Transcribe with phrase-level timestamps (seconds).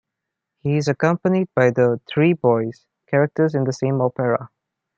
[0.63, 4.49] He is accompanied by the Three Boys, characters in the same opera.